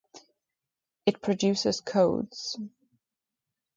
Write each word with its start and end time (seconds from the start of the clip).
It 1.15 1.21
produces 1.21 1.79
codes 1.79 2.57